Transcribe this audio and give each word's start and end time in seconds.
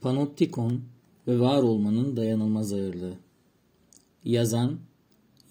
Panoptikon 0.00 0.80
ve 1.26 1.40
var 1.40 1.62
olmanın 1.62 2.16
dayanılmaz 2.16 2.72
ağırlığı. 2.72 3.14
Yazan 4.24 4.78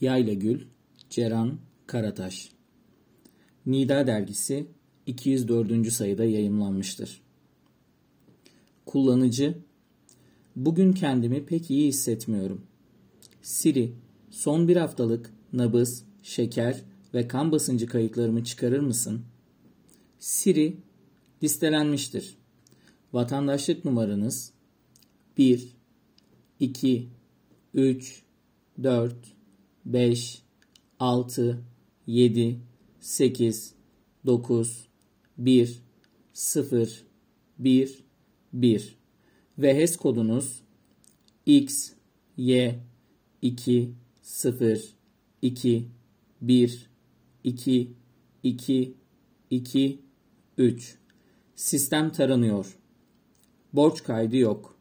Yayla 0.01 0.33
Gül, 0.33 0.62
Ceran 1.09 1.58
Karataş. 1.88 2.52
Nida 3.66 4.08
dergisi 4.08 4.68
204. 5.06 5.92
sayıda 5.92 6.25
yayımlanmıştır. 6.25 7.22
Kullanıcı 8.86 9.57
Bugün 10.55 10.93
kendimi 10.93 11.45
pek 11.45 11.71
iyi 11.71 11.88
hissetmiyorum. 11.88 12.61
Siri, 13.41 13.93
son 14.29 14.68
bir 14.68 14.77
haftalık 14.77 15.34
nabız, 15.54 16.04
şeker 16.23 16.82
ve 17.14 17.27
kan 17.27 17.52
basıncı 17.52 17.88
kayıtlarımı 17.88 18.43
çıkarır 18.43 18.79
mısın? 18.79 19.21
Siri, 20.20 20.77
listelenmiştir. 21.43 22.38
Vatandaşlık 23.18 23.86
numaranız 23.86 24.54
1, 25.38 25.75
2, 26.60 27.10
3, 27.74 28.24
4, 28.84 29.16
5, 29.86 30.42
6, 31.00 31.64
7, 32.08 32.59
8, 32.99 33.73
9, 34.25 34.88
1, 35.38 35.81
0, 36.34 37.03
1, 37.59 38.03
1 38.53 38.98
ve 39.58 39.75
HES 39.75 39.97
kodunuz 39.97 40.61
X, 41.45 41.91
Y, 42.38 42.80
2, 43.41 43.94
0, 44.22 44.81
2, 45.41 45.88
1, 46.41 46.89
2, 47.44 47.94
2, 48.44 48.94
2, 49.49 50.02
3. 50.58 50.97
Sistem 51.55 52.11
taranıyor. 52.11 52.77
Borç 53.73 54.03
kaydı 54.03 54.38
yok. 54.38 54.77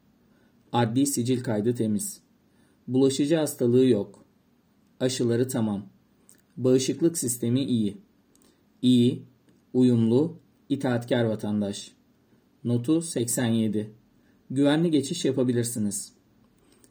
Adli 0.73 1.07
sicil 1.07 1.43
kaydı 1.43 1.75
temiz. 1.75 2.21
Bulaşıcı 2.88 3.37
hastalığı 3.37 3.87
yok. 3.87 4.24
Aşıları 5.01 5.49
tamam. 5.49 5.87
Bağışıklık 6.57 7.19
sistemi 7.19 7.65
iyi. 7.65 7.97
İyi, 8.83 9.23
uyumlu, 9.73 10.38
itaatkar 10.69 11.25
vatandaş. 11.25 11.93
Notu 12.65 13.02
87. 13.02 13.91
Güvenli 14.51 14.91
geçiş 14.91 15.25
yapabilirsiniz. 15.25 16.13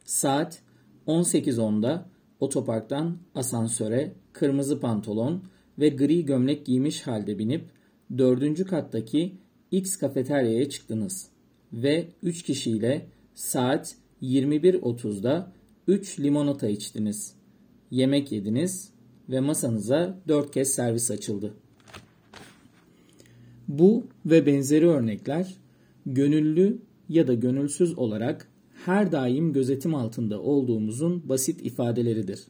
Saat 0.04 0.62
18.10'da 1.06 2.08
otoparktan 2.40 3.18
asansöre 3.34 4.14
kırmızı 4.32 4.80
pantolon 4.80 5.42
ve 5.78 5.88
gri 5.88 6.24
gömlek 6.24 6.66
giymiş 6.66 7.06
halde 7.06 7.38
binip 7.38 7.64
dördüncü 8.18 8.64
kattaki 8.64 9.34
X 9.70 9.96
kafeteryaya 9.96 10.68
çıktınız 10.70 11.35
ve 11.72 12.08
3 12.22 12.42
kişiyle 12.42 13.06
saat 13.34 13.96
21.30'da 14.22 15.52
3 15.88 16.20
limonata 16.20 16.68
içtiniz. 16.68 17.34
Yemek 17.90 18.32
yediniz 18.32 18.90
ve 19.28 19.40
masanıza 19.40 20.18
4 20.28 20.50
kez 20.50 20.74
servis 20.74 21.10
açıldı. 21.10 21.54
Bu 23.68 24.06
ve 24.26 24.46
benzeri 24.46 24.88
örnekler 24.88 25.54
gönüllü 26.06 26.78
ya 27.08 27.26
da 27.26 27.34
gönülsüz 27.34 27.98
olarak 27.98 28.48
her 28.84 29.12
daim 29.12 29.52
gözetim 29.52 29.94
altında 29.94 30.40
olduğumuzun 30.40 31.28
basit 31.28 31.66
ifadeleridir. 31.66 32.40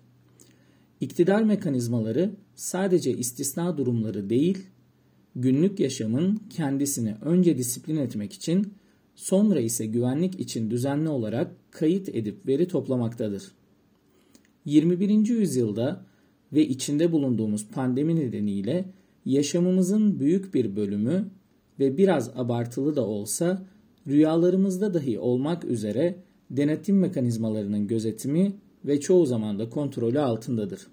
İktidar 1.01 1.43
mekanizmaları 1.43 2.31
sadece 2.55 3.17
istisna 3.17 3.79
durumları 3.79 4.31
değil, 4.31 4.67
günlük 5.37 5.81
yaşamın 5.81 6.41
kendisini 6.51 7.15
önce 7.23 7.59
disiplin 7.59 7.97
etmek 7.97 8.33
için 8.33 8.75
sonra 9.17 9.61
ise 9.61 9.87
güvenlik 9.87 10.41
için 10.41 10.71
düzenli 10.71 11.09
olarak 11.09 11.51
kayıt 11.71 12.09
edip 12.09 12.47
veri 12.47 12.69
toplamaktadır. 12.69 13.53
21. 14.65 15.29
yüzyılda 15.29 16.05
ve 16.53 16.67
içinde 16.67 17.13
bulunduğumuz 17.13 17.69
pandemi 17.69 18.17
nedeniyle 18.17 18.85
yaşamımızın 19.25 20.21
büyük 20.21 20.55
bir 20.55 20.77
bölümü 20.77 21.29
ve 21.79 21.99
biraz 21.99 22.31
abartılı 22.37 22.97
da 22.97 23.07
olsa 23.07 23.67
rüyalarımızda 24.09 24.95
dahi 24.95 25.19
olmak 25.19 25.65
üzere 25.65 26.17
denetim 26.51 26.99
mekanizmalarının 26.99 27.87
gözetimi 27.87 28.53
ve 28.85 29.01
çoğu 29.01 29.27
zaman 29.27 29.59
da 29.59 29.71
kontrolü 29.71 30.21
altındadır. 30.21 30.87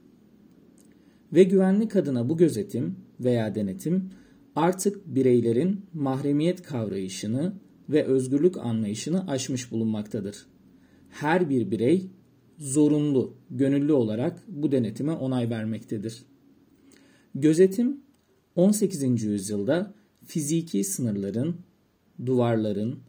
Ve 1.34 1.44
güvenlik 1.44 1.96
adına 1.96 2.30
bu 2.30 2.38
gözetim 2.38 2.96
veya 3.20 3.56
denetim 3.56 4.10
artık 4.56 5.16
bireylerin 5.16 5.82
mahremiyet 5.94 6.62
kavrayışını 6.62 7.54
ve 7.94 8.04
özgürlük 8.04 8.58
anlayışını 8.58 9.28
aşmış 9.28 9.72
bulunmaktadır. 9.72 10.46
Her 11.10 11.50
bir 11.50 11.72
birey 11.72 12.08
zorunlu, 12.58 13.34
gönüllü 13.50 13.94
olarak 13.94 14.44
bu 14.48 14.72
denetime 14.72 15.12
onay 15.12 15.50
vermektedir. 15.50 16.24
Gözetim 17.36 18.02
18. 18.56 19.24
yüzyılda 19.24 19.94
fiziki 20.26 20.84
sınırların, 20.84 21.56
duvarların, 22.26 23.00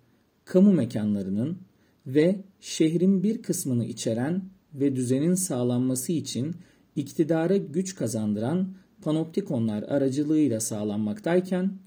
kamu 0.44 0.72
mekanlarının 0.72 1.58
ve 2.06 2.40
şehrin 2.60 3.22
bir 3.22 3.42
kısmını 3.42 3.84
içeren 3.84 4.42
ve 4.74 4.96
düzenin 4.96 5.34
sağlanması 5.34 6.12
için 6.12 6.56
iktidara 6.96 7.56
güç 7.56 7.94
kazandıran 7.94 8.74
panoptikonlar 9.02 9.82
aracılığıyla 9.82 10.60
sağlanmaktayken 10.60 11.78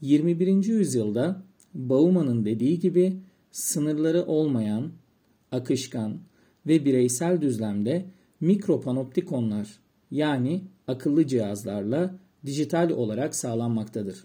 21. 0.00 0.64
yüzyılda 0.64 1.42
Bauman'ın 1.74 2.44
dediği 2.44 2.78
gibi 2.78 3.16
sınırları 3.50 4.24
olmayan, 4.24 4.92
akışkan 5.52 6.18
ve 6.66 6.84
bireysel 6.84 7.40
düzlemde 7.40 8.06
mikropanoptikonlar 8.40 9.78
yani 10.10 10.62
akıllı 10.88 11.26
cihazlarla 11.26 12.18
dijital 12.46 12.90
olarak 12.90 13.34
sağlanmaktadır. 13.34 14.24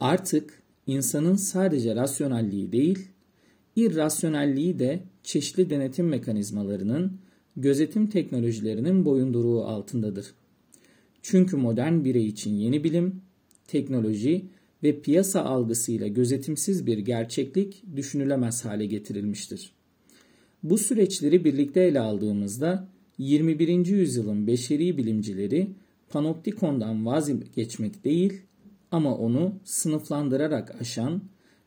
Artık 0.00 0.62
insanın 0.86 1.34
sadece 1.34 1.96
rasyonelliği 1.96 2.72
değil, 2.72 3.08
irrasyonelliği 3.76 4.78
de 4.78 5.02
çeşitli 5.22 5.70
denetim 5.70 6.08
mekanizmalarının, 6.08 7.18
gözetim 7.56 8.06
teknolojilerinin 8.06 9.04
boyunduruğu 9.04 9.64
altındadır. 9.64 10.34
Çünkü 11.22 11.56
modern 11.56 12.04
birey 12.04 12.26
için 12.26 12.54
yeni 12.54 12.84
bilim, 12.84 13.22
teknoloji 13.66 14.44
ve 14.82 15.00
piyasa 15.00 15.44
algısıyla 15.44 16.06
gözetimsiz 16.06 16.86
bir 16.86 16.98
gerçeklik 16.98 17.84
düşünülemez 17.96 18.64
hale 18.64 18.86
getirilmiştir. 18.86 19.72
Bu 20.62 20.78
süreçleri 20.78 21.44
birlikte 21.44 21.80
ele 21.80 22.00
aldığımızda 22.00 22.88
21. 23.18 23.86
yüzyılın 23.86 24.46
beşeri 24.46 24.98
bilimcileri 24.98 25.70
panoptikondan 26.10 27.06
vazgeçmek 27.06 28.04
değil 28.04 28.40
ama 28.90 29.16
onu 29.16 29.54
sınıflandırarak 29.64 30.80
aşan 30.80 31.22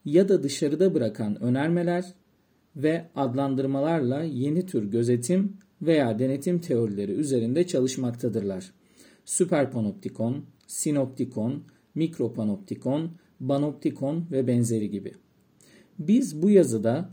ya 0.05 0.29
da 0.29 0.44
dışarıda 0.44 0.94
bırakan 0.94 1.41
önermeler 1.44 2.13
ve 2.75 3.05
adlandırmalarla 3.16 4.23
yeni 4.23 4.66
tür 4.66 4.83
gözetim 4.83 5.57
veya 5.81 6.19
denetim 6.19 6.59
teorileri 6.59 7.11
üzerinde 7.11 7.67
çalışmaktadırlar. 7.67 8.71
Süperpanoptikon, 9.25 10.45
sinoptikon, 10.67 11.63
mikropanoptikon, 11.96 13.12
banoptikon 13.40 14.25
ve 14.31 14.47
benzeri 14.47 14.90
gibi. 14.90 15.13
Biz 16.00 16.41
bu 16.41 16.50
yazıda 16.50 17.09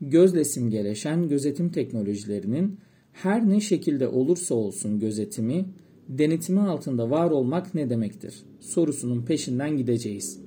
gözle 0.00 0.44
simgeleşen 0.44 1.28
gözetim 1.28 1.72
teknolojilerinin 1.72 2.78
her 3.12 3.50
ne 3.50 3.60
şekilde 3.60 4.08
olursa 4.08 4.54
olsun 4.54 4.98
gözetimi, 4.98 5.64
denetimi 6.08 6.60
altında 6.60 7.10
var 7.10 7.30
olmak 7.30 7.74
ne 7.74 7.90
demektir? 7.90 8.34
Sorusunun 8.60 9.24
peşinden 9.24 9.76
gideceğiz. 9.76 10.40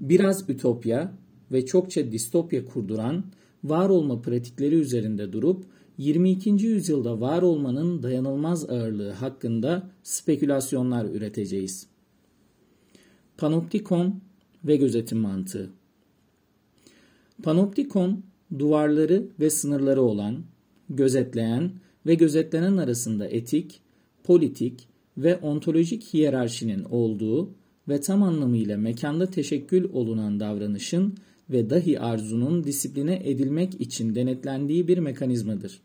Biraz 0.00 0.50
ütopya 0.50 1.12
ve 1.52 1.66
çokça 1.66 2.12
distopya 2.12 2.64
kurduran 2.64 3.24
var 3.64 3.88
olma 3.88 4.22
pratikleri 4.22 4.74
üzerinde 4.74 5.32
durup 5.32 5.64
22. 5.98 6.50
yüzyılda 6.50 7.20
var 7.20 7.42
olmanın 7.42 8.02
dayanılmaz 8.02 8.70
ağırlığı 8.70 9.10
hakkında 9.10 9.90
spekülasyonlar 10.02 11.04
üreteceğiz. 11.04 11.89
Panoptikon 13.40 14.20
ve 14.64 14.76
gözetim 14.76 15.18
mantığı. 15.18 15.70
Panoptikon 17.42 18.22
duvarları 18.58 19.26
ve 19.40 19.50
sınırları 19.50 20.02
olan, 20.02 20.42
gözetleyen 20.90 21.70
ve 22.06 22.14
gözetlenen 22.14 22.76
arasında 22.76 23.26
etik, 23.26 23.80
politik 24.24 24.88
ve 25.18 25.36
ontolojik 25.36 26.14
hiyerarşinin 26.14 26.84
olduğu 26.84 27.50
ve 27.88 28.00
tam 28.00 28.22
anlamıyla 28.22 28.76
mekanda 28.76 29.30
teşekkül 29.30 29.92
olunan 29.92 30.40
davranışın 30.40 31.14
ve 31.50 31.70
dahi 31.70 32.00
arzunun 32.00 32.64
disipline 32.64 33.22
edilmek 33.24 33.80
için 33.80 34.14
denetlendiği 34.14 34.88
bir 34.88 34.98
mekanizmadır. 34.98 35.80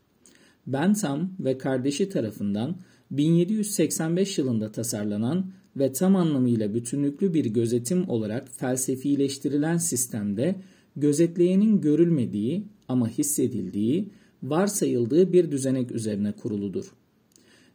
Bentham 0.66 1.30
ve 1.40 1.58
kardeşi 1.58 2.08
tarafından 2.08 2.76
1785 3.10 4.38
yılında 4.38 4.72
tasarlanan 4.72 5.52
ve 5.76 5.92
tam 5.92 6.16
anlamıyla 6.16 6.74
bütünlüklü 6.74 7.34
bir 7.34 7.44
gözetim 7.44 8.08
olarak 8.08 8.48
felsefileştirilen 8.48 9.76
sistemde 9.76 10.56
gözetleyenin 10.96 11.80
görülmediği 11.80 12.64
ama 12.88 13.08
hissedildiği, 13.08 14.08
varsayıldığı 14.42 15.32
bir 15.32 15.50
düzenek 15.50 15.92
üzerine 15.92 16.32
kuruludur. 16.32 16.92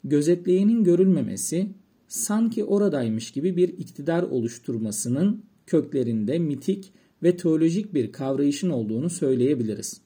Gözetleyenin 0.03 0.83
görülmemesi, 0.83 1.67
sanki 2.07 2.63
oradaymış 2.63 3.31
gibi 3.31 3.57
bir 3.57 3.69
iktidar 3.69 4.23
oluşturmasının 4.23 5.43
köklerinde 5.67 6.39
mitik 6.39 6.93
ve 7.23 7.37
teolojik 7.37 7.93
bir 7.93 8.11
kavrayışın 8.11 8.69
olduğunu 8.69 9.09
söyleyebiliriz. 9.09 10.01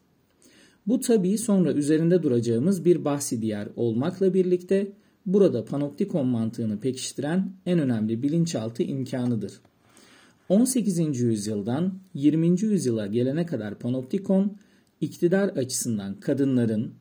Bu 0.87 0.99
tabii 0.99 1.37
sonra 1.37 1.73
üzerinde 1.73 2.23
duracağımız 2.23 2.85
bir 2.85 3.05
bahsi 3.05 3.41
diğer 3.41 3.67
olmakla 3.75 4.33
birlikte 4.33 4.91
burada 5.25 5.65
panoptikon 5.65 6.27
mantığını 6.27 6.79
pekiştiren 6.79 7.51
en 7.65 7.79
önemli 7.79 8.23
bilinçaltı 8.23 8.83
imkanıdır. 8.83 9.61
18. 10.49 11.19
yüzyıldan 11.19 11.99
20. 12.13 12.61
yüzyıla 12.61 13.07
gelene 13.07 13.45
kadar 13.45 13.79
panoptikon 13.79 14.57
iktidar 15.01 15.49
açısından 15.49 16.19
kadınların, 16.19 16.93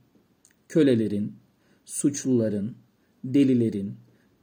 kölelerin, 0.68 1.32
suçluların, 1.84 2.74
delilerin, 3.24 3.94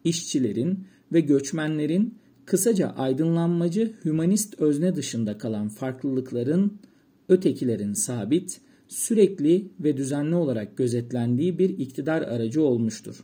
işçilerin 0.04 0.88
ve 1.14 1.20
göçmenlerin 1.20 2.16
kısaca 2.46 2.90
aydınlanmacı 2.90 3.94
hümanist 4.06 4.62
özne 4.62 4.96
dışında 4.96 5.38
kalan 5.38 5.70
farklılıkların 5.70 6.80
ötekilerin 7.30 7.94
sabit, 7.94 8.62
sürekli 8.92 9.68
ve 9.80 9.98
düzenli 9.98 10.36
olarak 10.36 10.78
gözetlendiği 10.78 11.60
bir 11.60 11.70
iktidar 11.70 12.22
aracı 12.22 12.64
olmuştur. 12.64 13.24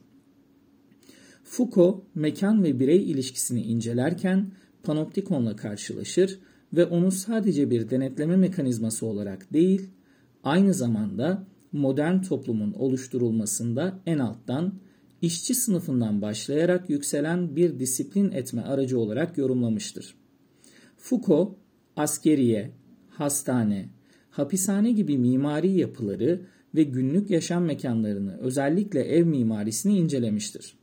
Foucault, 1.44 2.04
mekan 2.16 2.64
ve 2.64 2.80
birey 2.80 3.12
ilişkisini 3.12 3.62
incelerken 3.62 4.52
panoptikonla 4.84 5.56
karşılaşır 5.56 6.40
ve 6.74 6.86
onu 6.86 7.12
sadece 7.12 7.70
bir 7.70 7.90
denetleme 7.90 8.36
mekanizması 8.36 9.06
olarak 9.06 9.54
değil, 9.54 9.90
aynı 10.44 10.74
zamanda 10.74 11.48
modern 11.72 12.22
toplumun 12.22 12.74
oluşturulmasında 12.74 14.00
en 14.06 14.20
alttan 14.20 14.74
işçi 15.22 15.54
sınıfından 15.54 16.22
başlayarak 16.22 16.90
yükselen 16.90 17.56
bir 17.56 17.80
disiplin 17.80 18.32
etme 18.32 18.62
aracı 18.62 19.00
olarak 19.00 19.38
yorumlamıştır. 19.38 20.16
Foucault, 20.98 21.56
askeriye, 21.96 22.72
hastane, 23.10 23.97
hapishane 24.38 24.92
gibi 24.92 25.18
mimari 25.18 25.72
yapıları 25.72 26.42
ve 26.76 26.84
günlük 26.84 27.30
yaşam 27.30 27.64
mekanlarını 27.64 28.38
özellikle 28.38 29.02
ev 29.02 29.26
mimarisini 29.26 29.98
incelemiştir. 29.98 30.74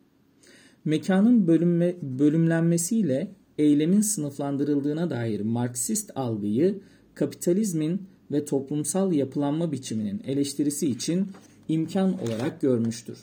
Mekanın 0.84 1.46
bölünme, 1.46 1.96
bölümlenmesiyle 2.02 3.34
eylemin 3.58 4.00
sınıflandırıldığına 4.00 5.10
dair 5.10 5.40
Marksist 5.40 6.10
algıyı 6.14 6.80
kapitalizmin 7.14 8.02
ve 8.30 8.44
toplumsal 8.44 9.12
yapılanma 9.12 9.72
biçiminin 9.72 10.22
eleştirisi 10.24 10.86
için 10.86 11.28
imkan 11.68 12.22
olarak 12.22 12.60
görmüştür. 12.60 13.18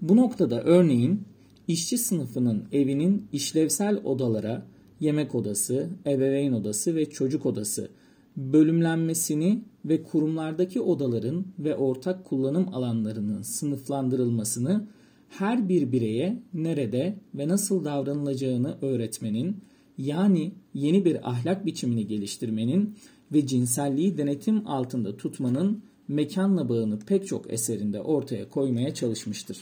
Bu 0.00 0.16
noktada 0.16 0.62
örneğin 0.62 1.22
işçi 1.68 1.98
sınıfının 1.98 2.64
evinin 2.72 3.26
işlevsel 3.32 3.96
odalara 4.04 4.66
yemek 5.00 5.34
odası, 5.34 5.88
ebeveyn 6.06 6.52
odası 6.52 6.94
ve 6.94 7.10
çocuk 7.10 7.46
odası 7.46 7.90
bölümlenmesini 8.36 9.64
ve 9.84 10.02
kurumlardaki 10.02 10.80
odaların 10.80 11.46
ve 11.58 11.76
ortak 11.76 12.24
kullanım 12.24 12.74
alanlarının 12.74 13.42
sınıflandırılmasını 13.42 14.86
her 15.28 15.68
bir 15.68 15.92
bireye 15.92 16.42
nerede 16.54 17.18
ve 17.34 17.48
nasıl 17.48 17.84
davranılacağını 17.84 18.78
öğretmenin 18.82 19.56
yani 19.98 20.52
yeni 20.74 21.04
bir 21.04 21.30
ahlak 21.30 21.66
biçimini 21.66 22.06
geliştirmenin 22.06 22.96
ve 23.32 23.46
cinselliği 23.46 24.18
denetim 24.18 24.68
altında 24.68 25.16
tutmanın 25.16 25.82
mekanla 26.08 26.68
bağını 26.68 26.98
pek 26.98 27.26
çok 27.26 27.52
eserinde 27.52 28.00
ortaya 28.00 28.48
koymaya 28.48 28.94
çalışmıştır. 28.94 29.58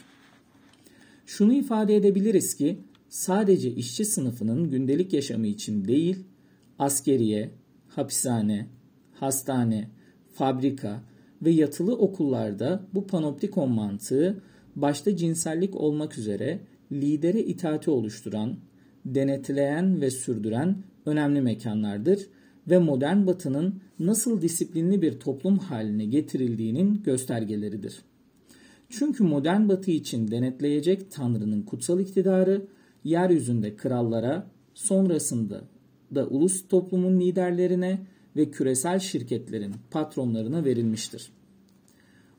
Şunu 1.27 1.53
ifade 1.53 1.97
edebiliriz 1.97 2.55
ki 2.55 2.79
sadece 3.09 3.71
işçi 3.71 4.05
sınıfının 4.05 4.71
gündelik 4.71 5.13
yaşamı 5.13 5.47
için 5.47 5.85
değil, 5.85 6.17
askeriye, 6.79 7.51
hapishane, 7.97 8.67
hastane, 9.13 9.89
fabrika 10.33 11.03
ve 11.43 11.51
yatılı 11.51 11.97
okullarda 11.97 12.83
bu 12.95 13.07
panoptikon 13.07 13.71
mantığı 13.71 14.43
başta 14.77 15.17
cinsellik 15.17 15.77
olmak 15.77 16.19
üzere 16.19 16.61
lidere 16.93 17.41
itaati 17.41 17.91
oluşturan, 17.91 18.57
denetleyen 19.05 20.01
ve 20.01 20.11
sürdüren 20.11 20.77
önemli 21.07 21.41
mekanlardır 21.41 22.27
ve 22.71 22.79
modern 22.79 23.27
batının 23.27 23.81
nasıl 23.99 24.43
disiplinli 24.43 25.03
bir 25.03 25.21
toplum 25.21 25.59
haline 25.59 26.05
getirildiğinin 26.05 27.03
göstergeleridir. 27.03 28.03
Çünkü 28.89 29.25
modern 29.25 29.69
batı 29.69 29.91
için 29.91 30.31
denetleyecek 30.31 31.11
Tanrı'nın 31.11 31.63
kutsal 31.63 32.01
iktidarı 32.01 32.67
yeryüzünde 33.05 33.77
krallara, 33.77 34.47
sonrasında 34.75 35.61
da 36.15 36.27
ulus 36.27 36.69
toplumun 36.69 37.21
liderlerine 37.21 37.99
ve 38.37 38.51
küresel 38.51 38.99
şirketlerin 38.99 39.75
patronlarına 39.91 40.65
verilmiştir. 40.65 41.33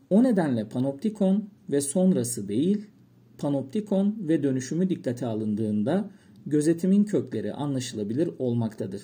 O 0.09 0.23
nedenle 0.23 0.69
panoptikon 0.69 1.49
ve 1.69 1.81
sonrası 1.81 2.47
değil, 2.47 2.85
panoptikon 3.37 4.15
ve 4.19 4.43
dönüşümü 4.43 4.89
dikkate 4.89 5.25
alındığında 5.25 6.09
gözetimin 6.45 7.03
kökleri 7.03 7.53
anlaşılabilir 7.53 8.29
olmaktadır. 8.39 9.01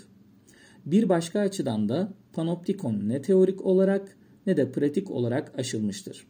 Bir 0.86 1.10
başka 1.10 1.40
açıdan 1.40 1.90
da 1.90 2.14
panoptikon 2.34 3.02
ne 3.10 3.22
teorik 3.22 3.66
olarak 3.66 4.18
ne 4.48 4.58
de 4.58 4.72
pratik 4.72 5.12
olarak 5.12 5.60
aşılmıştır. 5.60 6.28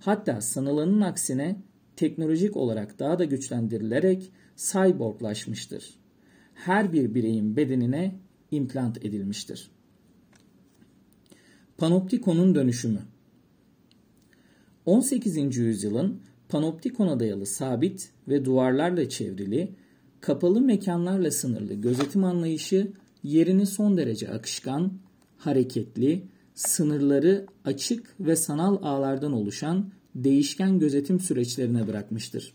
Hatta 0.00 0.40
sanılanın 0.40 1.00
aksine 1.00 1.56
teknolojik 1.96 2.56
olarak 2.56 2.98
daha 2.98 3.18
da 3.18 3.24
güçlendirilerek 3.24 4.32
cyborglaşmıştır. 4.56 6.03
Her 6.54 6.92
bir 6.92 7.14
bireyin 7.14 7.56
bedenine 7.56 8.14
implant 8.50 9.04
edilmiştir. 9.04 9.70
Panoptikonun 11.78 12.54
dönüşümü 12.54 13.00
18. 14.86 15.56
yüzyılın 15.56 16.20
panoptikona 16.48 17.20
dayalı 17.20 17.46
sabit 17.46 18.10
ve 18.28 18.44
duvarlarla 18.44 19.08
çevrili, 19.08 19.72
kapalı 20.20 20.60
mekanlarla 20.60 21.30
sınırlı 21.30 21.74
gözetim 21.74 22.24
anlayışı 22.24 22.92
yerini 23.22 23.66
son 23.66 23.96
derece 23.96 24.28
akışkan, 24.30 24.92
hareketli, 25.38 26.22
sınırları 26.54 27.46
açık 27.64 28.14
ve 28.20 28.36
sanal 28.36 28.78
ağlardan 28.82 29.32
oluşan 29.32 29.90
değişken 30.14 30.78
gözetim 30.78 31.20
süreçlerine 31.20 31.86
bırakmıştır. 31.86 32.52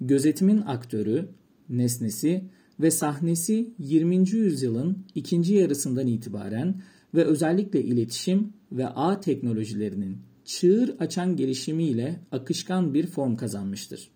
Gözetimin 0.00 0.60
aktörü, 0.60 1.28
nesnesi 1.68 2.44
ve 2.80 2.90
sahnesi 2.90 3.70
20. 3.78 4.30
yüzyılın 4.30 4.98
ikinci 5.14 5.54
yarısından 5.54 6.06
itibaren 6.06 6.82
ve 7.14 7.24
özellikle 7.24 7.82
iletişim 7.82 8.52
ve 8.72 8.88
ağ 8.88 9.20
teknolojilerinin 9.20 10.18
çığır 10.44 10.94
açan 10.98 11.36
gelişimiyle 11.36 12.20
akışkan 12.32 12.94
bir 12.94 13.06
form 13.06 13.36
kazanmıştır. 13.36 14.10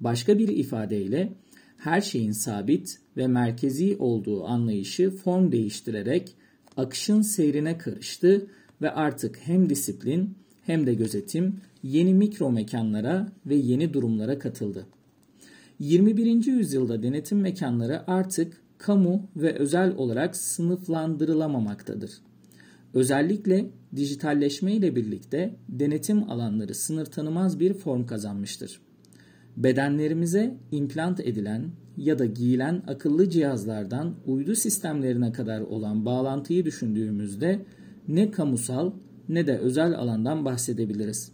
Başka 0.00 0.38
bir 0.38 0.48
ifadeyle 0.48 1.32
her 1.76 2.00
şeyin 2.00 2.32
sabit 2.32 2.98
ve 3.16 3.26
merkezi 3.26 3.96
olduğu 3.98 4.44
anlayışı 4.44 5.10
form 5.10 5.52
değiştirerek 5.52 6.34
akışın 6.76 7.22
seyrine 7.22 7.78
karıştı 7.78 8.46
ve 8.82 8.90
artık 8.90 9.38
hem 9.44 9.70
disiplin 9.70 10.34
hem 10.62 10.86
de 10.86 10.94
gözetim 10.94 11.60
yeni 11.82 12.14
mikro 12.14 12.50
mekanlara 12.50 13.32
ve 13.46 13.54
yeni 13.54 13.92
durumlara 13.92 14.38
katıldı. 14.38 14.86
21. 15.80 16.46
yüzyılda 16.46 17.02
denetim 17.02 17.40
mekanları 17.40 18.10
artık 18.10 18.62
kamu 18.78 19.28
ve 19.36 19.54
özel 19.54 19.94
olarak 19.96 20.36
sınıflandırılamamaktadır. 20.36 22.10
Özellikle 22.94 23.70
dijitalleşme 23.96 24.72
ile 24.72 24.96
birlikte 24.96 25.56
denetim 25.68 26.30
alanları 26.30 26.74
sınır 26.74 27.06
tanımaz 27.06 27.60
bir 27.60 27.74
form 27.74 28.06
kazanmıştır. 28.06 28.80
Bedenlerimize 29.56 30.56
implant 30.72 31.20
edilen 31.20 31.70
ya 31.96 32.18
da 32.18 32.26
giyilen 32.26 32.82
akıllı 32.86 33.30
cihazlardan 33.30 34.14
uydu 34.26 34.54
sistemlerine 34.54 35.32
kadar 35.32 35.60
olan 35.60 36.04
bağlantıyı 36.04 36.64
düşündüğümüzde 36.64 37.62
ne 38.08 38.30
kamusal 38.30 38.92
ne 39.28 39.46
de 39.46 39.58
özel 39.58 39.94
alandan 39.94 40.44
bahsedebiliriz. 40.44 41.32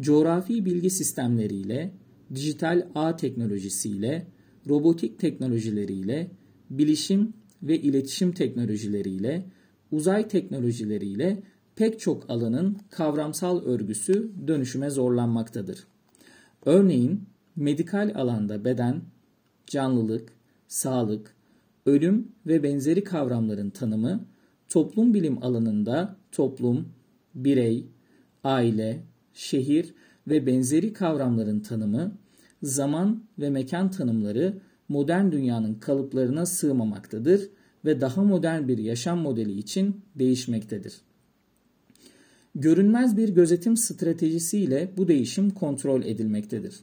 Coğrafi 0.00 0.64
bilgi 0.64 0.90
sistemleriyle, 0.90 1.92
dijital 2.34 2.86
ağ 2.94 3.16
teknolojisiyle, 3.16 4.26
robotik 4.68 5.18
teknolojileriyle, 5.18 6.30
bilişim 6.70 7.32
ve 7.62 7.78
iletişim 7.78 8.32
teknolojileriyle, 8.32 9.46
uzay 9.92 10.28
teknolojileriyle 10.28 11.42
pek 11.76 12.00
çok 12.00 12.30
alanın 12.30 12.78
kavramsal 12.90 13.64
örgüsü 13.64 14.30
dönüşüme 14.46 14.90
zorlanmaktadır. 14.90 15.86
Örneğin 16.64 17.22
medikal 17.56 18.12
alanda 18.14 18.64
beden, 18.64 19.02
canlılık, 19.66 20.32
sağlık, 20.68 21.34
ölüm 21.86 22.28
ve 22.46 22.62
benzeri 22.62 23.04
kavramların 23.04 23.70
tanımı 23.70 24.24
toplum 24.68 25.14
bilim 25.14 25.44
alanında 25.44 26.16
toplum, 26.32 26.88
birey, 27.34 27.86
aile, 28.44 29.02
şehir 29.34 29.94
ve 30.28 30.46
benzeri 30.46 30.92
kavramların 30.92 31.60
tanımı, 31.60 32.18
zaman 32.62 33.24
ve 33.38 33.50
mekan 33.50 33.90
tanımları 33.90 34.58
modern 34.88 35.32
dünyanın 35.32 35.74
kalıplarına 35.74 36.46
sığmamaktadır 36.46 37.48
ve 37.84 38.00
daha 38.00 38.22
modern 38.22 38.68
bir 38.68 38.78
yaşam 38.78 39.18
modeli 39.18 39.58
için 39.58 40.00
değişmektedir. 40.14 40.94
Görünmez 42.54 43.16
bir 43.16 43.28
gözetim 43.28 43.76
stratejisiyle 43.76 44.90
bu 44.96 45.08
değişim 45.08 45.50
kontrol 45.50 46.02
edilmektedir. 46.02 46.74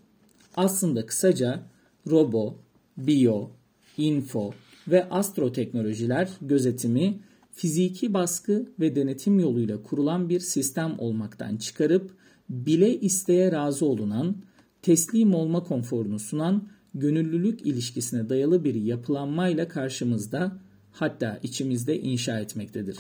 Aslında 0.56 1.06
kısaca 1.06 1.64
robo, 2.08 2.58
biyo, 2.98 3.50
info 3.98 4.54
ve 4.88 5.10
astro 5.10 5.52
teknolojiler 5.52 6.30
gözetimi 6.42 7.20
fiziki 7.52 8.14
baskı 8.14 8.66
ve 8.80 8.96
denetim 8.96 9.40
yoluyla 9.40 9.84
kurulan 9.84 10.30
bir 10.30 10.40
sistem 10.40 10.96
olmaktan 11.00 11.58
çıkarıp 11.58 12.12
bile 12.50 13.00
isteye 13.00 13.52
razı 13.52 13.86
olunan, 13.86 14.36
teslim 14.82 15.34
olma 15.34 15.64
konforunu 15.64 16.20
sunan 16.20 16.68
gönüllülük 16.94 17.66
ilişkisine 17.66 18.30
dayalı 18.30 18.64
bir 18.64 18.76
yapılanmayla 18.76 19.68
karşımızda 19.68 20.58
hatta 20.92 21.40
içimizde 21.44 22.00
inşa 22.00 22.40
etmektedir. 22.40 22.98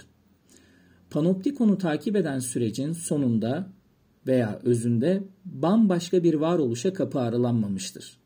Panoptikon'u 1.09 1.77
takip 1.77 2.15
eden 2.15 2.39
sürecin 2.39 2.93
sonunda 2.93 3.69
veya 4.27 4.59
özünde 4.63 5.23
bambaşka 5.45 6.23
bir 6.23 6.33
varoluşa 6.33 6.93
kapı 6.93 7.19
aralanmamıştır. 7.19 8.17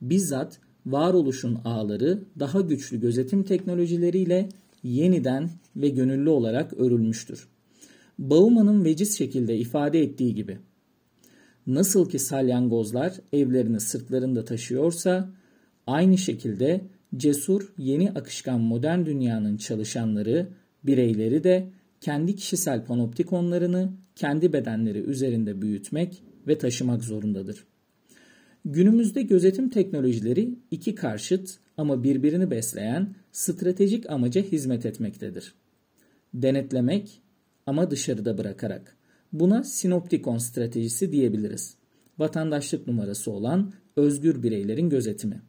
Bizzat 0.00 0.60
varoluşun 0.86 1.58
ağları 1.64 2.24
daha 2.38 2.60
güçlü 2.60 3.00
gözetim 3.00 3.42
teknolojileriyle 3.42 4.48
yeniden 4.82 5.50
ve 5.76 5.88
gönüllü 5.88 6.28
olarak 6.28 6.72
örülmüştür. 6.72 7.48
Bauman'ın 8.18 8.84
veciz 8.84 9.18
şekilde 9.18 9.56
ifade 9.56 10.02
ettiği 10.02 10.34
gibi 10.34 10.58
nasıl 11.66 12.08
ki 12.08 12.18
salyangozlar 12.18 13.12
evlerini 13.32 13.80
sırtlarında 13.80 14.44
taşıyorsa 14.44 15.30
aynı 15.86 16.18
şekilde 16.18 16.80
cesur 17.16 17.72
yeni 17.78 18.10
akışkan 18.10 18.60
modern 18.60 19.06
dünyanın 19.06 19.56
çalışanları, 19.56 20.48
bireyleri 20.84 21.44
de 21.44 21.68
kendi 22.00 22.36
kişisel 22.36 22.84
panoptikonlarını 22.84 23.92
kendi 24.16 24.52
bedenleri 24.52 24.98
üzerinde 24.98 25.62
büyütmek 25.62 26.22
ve 26.46 26.58
taşımak 26.58 27.04
zorundadır. 27.04 27.64
Günümüzde 28.64 29.22
gözetim 29.22 29.68
teknolojileri 29.68 30.54
iki 30.70 30.94
karşıt 30.94 31.58
ama 31.76 32.02
birbirini 32.02 32.50
besleyen 32.50 33.14
stratejik 33.32 34.10
amaca 34.10 34.42
hizmet 34.42 34.86
etmektedir. 34.86 35.54
Denetlemek 36.34 37.20
ama 37.66 37.90
dışarıda 37.90 38.38
bırakarak. 38.38 38.96
Buna 39.34 39.64
sinoptikon 39.64 40.38
stratejisi 40.38 41.12
diyebiliriz. 41.12 41.76
Vatandaşlık 42.18 42.86
numarası 42.86 43.30
olan 43.30 43.72
özgür 43.96 44.42
bireylerin 44.42 44.88
gözetimi. 44.90 45.42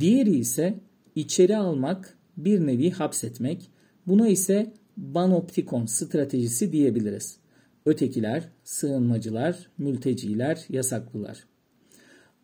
Diğeri 0.00 0.30
ise 0.30 0.80
içeri 1.14 1.56
almak, 1.56 2.18
bir 2.36 2.66
nevi 2.66 2.90
hapsetmek. 2.90 3.70
Buna 4.06 4.28
ise 4.28 4.72
banoptikon 4.96 5.86
stratejisi 5.86 6.72
diyebiliriz. 6.72 7.38
Ötekiler, 7.86 8.48
sığınmacılar, 8.64 9.70
mülteciler, 9.78 10.64
yasaklılar. 10.68 11.44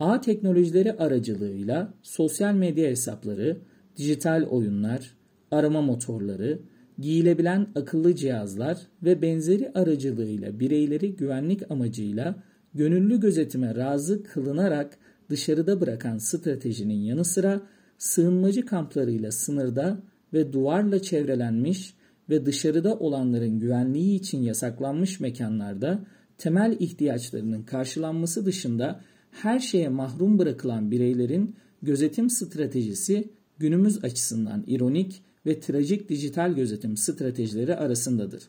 Ağ 0.01 0.21
teknolojileri 0.21 0.93
aracılığıyla 0.93 1.95
sosyal 2.03 2.55
medya 2.55 2.91
hesapları, 2.91 3.59
dijital 3.97 4.43
oyunlar, 4.43 5.15
arama 5.51 5.83
motorları, 5.83 6.61
giyilebilen 6.99 7.67
akıllı 7.75 8.15
cihazlar 8.15 8.79
ve 9.03 9.23
benzeri 9.23 9.73
aracılığıyla 9.75 10.61
bireyleri 10.61 11.17
güvenlik 11.17 11.71
amacıyla 11.71 12.43
gönüllü 12.75 13.21
gözetime 13.21 13.77
razı 13.77 14.23
kılınarak 14.23 14.99
dışarıda 15.31 15.81
bırakan 15.81 16.19
stratejinin 16.19 17.01
yanı 17.01 17.25
sıra 17.25 17.61
sığınmacı 17.99 18.67
kamplarıyla 18.67 19.33
sınırda 19.33 20.03
ve 20.33 20.53
duvarla 20.53 21.03
çevrelenmiş 21.03 21.95
ve 22.31 22.47
dışarıda 22.47 22.99
olanların 22.99 23.61
güvenliği 23.61 24.19
için 24.19 24.43
yasaklanmış 24.43 25.21
mekanlarda 25.21 26.05
temel 26.39 26.77
ihtiyaçlarının 26.79 27.63
karşılanması 27.63 28.47
dışında 28.47 29.01
her 29.31 29.59
şeye 29.59 29.89
mahrum 29.89 30.39
bırakılan 30.39 30.91
bireylerin 30.91 31.57
gözetim 31.83 32.31
stratejisi 32.31 33.29
günümüz 33.59 34.05
açısından 34.05 34.65
ironik 34.67 35.23
ve 35.49 35.61
trajik 35.61 36.09
dijital 36.09 36.55
gözetim 36.55 36.97
stratejileri 36.97 37.77
arasındadır. 37.77 38.43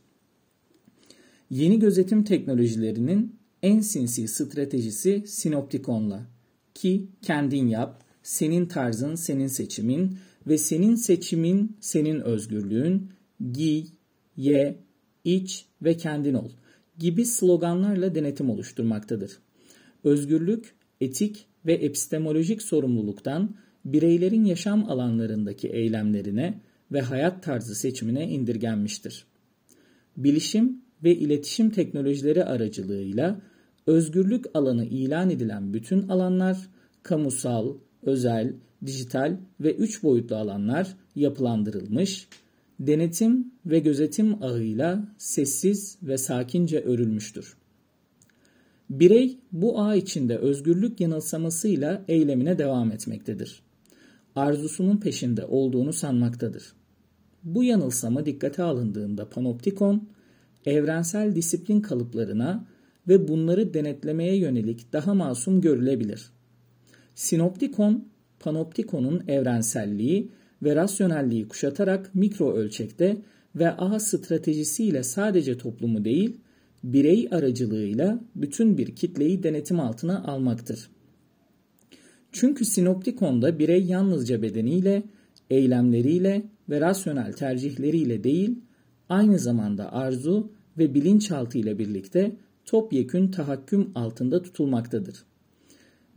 Yeni 1.49 1.79
gözetim 1.79 2.23
teknolojilerinin 2.23 3.35
en 3.63 3.79
sinsi 3.79 4.27
stratejisi 4.27 5.23
Sinoptikon'la 5.27 6.27
ki 6.75 7.07
kendin 7.21 7.67
yap, 7.67 8.03
senin 8.23 8.65
tarzın 8.65 9.15
senin 9.15 9.47
seçimin 9.47 10.17
ve 10.47 10.57
senin 10.57 10.95
seçimin 10.95 11.77
senin 11.79 12.19
özgürlüğün, 12.19 13.09
giy, 13.51 13.85
ye, 14.37 14.79
iç 15.23 15.65
ve 15.81 15.97
kendin 15.97 16.33
ol 16.33 16.49
gibi 16.97 17.25
sloganlarla 17.25 18.15
denetim 18.15 18.49
oluşturmaktadır. 18.49 19.39
Özgürlük, 20.03 20.75
etik 21.01 21.45
ve 21.65 21.73
epistemolojik 21.73 22.61
sorumluluktan 22.61 23.55
bireylerin 23.85 24.45
yaşam 24.45 24.89
alanlarındaki 24.89 25.67
eylemlerine 25.67 26.61
ve 26.91 27.01
hayat 27.01 27.43
tarzı 27.43 27.75
seçimine 27.75 28.29
indirgenmiştir. 28.29 29.25
Bilişim 30.17 30.81
ve 31.03 31.15
iletişim 31.15 31.69
teknolojileri 31.69 32.45
aracılığıyla 32.45 33.41
özgürlük 33.87 34.45
alanı 34.53 34.85
ilan 34.85 35.29
edilen 35.29 35.73
bütün 35.73 36.07
alanlar, 36.07 36.69
kamusal, 37.03 37.73
özel, 38.03 38.53
dijital 38.85 39.37
ve 39.59 39.75
üç 39.75 40.03
boyutlu 40.03 40.35
alanlar 40.35 40.95
yapılandırılmış, 41.15 42.27
denetim 42.79 43.51
ve 43.65 43.79
gözetim 43.79 44.43
ağıyla 44.43 45.07
sessiz 45.17 45.97
ve 46.03 46.17
sakince 46.17 46.79
örülmüştür. 46.79 47.57
Birey 48.89 49.37
bu 49.51 49.81
ağ 49.81 49.95
içinde 49.95 50.37
özgürlük 50.37 50.99
yanılsamasıyla 50.99 52.05
eylemine 52.07 52.57
devam 52.57 52.91
etmektedir. 52.91 53.61
Arzusunun 54.35 54.97
peşinde 54.97 55.45
olduğunu 55.45 55.93
sanmaktadır. 55.93 56.78
Bu 57.43 57.63
yanılsama 57.63 58.25
dikkate 58.25 58.63
alındığında 58.63 59.29
panoptikon, 59.29 60.09
evrensel 60.65 61.35
disiplin 61.35 61.81
kalıplarına 61.81 62.67
ve 63.07 63.27
bunları 63.27 63.73
denetlemeye 63.73 64.35
yönelik 64.35 64.93
daha 64.93 65.13
masum 65.13 65.61
görülebilir. 65.61 66.31
Sinoptikon, 67.15 68.07
panoptikonun 68.39 69.23
evrenselliği 69.27 70.31
ve 70.63 70.75
rasyonelliği 70.75 71.47
kuşatarak 71.47 72.15
mikro 72.15 72.53
ölçekte 72.53 73.17
ve 73.55 73.71
ağ 73.71 73.99
stratejisiyle 73.99 75.03
sadece 75.03 75.57
toplumu 75.57 76.05
değil, 76.05 76.37
birey 76.83 77.27
aracılığıyla 77.31 78.19
bütün 78.35 78.77
bir 78.77 78.95
kitleyi 78.95 79.43
denetim 79.43 79.79
altına 79.79 80.23
almaktır. 80.23 80.89
Çünkü 82.31 82.65
sinoptikonda 82.65 83.59
birey 83.59 83.83
yalnızca 83.83 84.41
bedeniyle, 84.41 85.03
eylemleriyle 85.49 86.43
ve 86.69 86.81
rasyonel 86.81 87.33
tercihleriyle 87.33 88.23
değil, 88.23 88.59
aynı 89.09 89.39
zamanda 89.39 89.93
arzu 89.93 90.51
ve 90.77 90.93
bilinçaltı 90.93 91.57
ile 91.57 91.79
birlikte 91.79 92.35
topyekün 92.65 93.31
tahakküm 93.31 93.91
altında 93.95 94.41
tutulmaktadır. 94.41 95.15